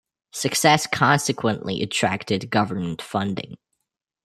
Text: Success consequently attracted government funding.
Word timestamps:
Success 0.31 0.87
consequently 0.87 1.83
attracted 1.83 2.49
government 2.49 3.03
funding. 3.03 3.57